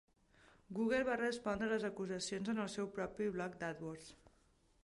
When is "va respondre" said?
1.09-1.69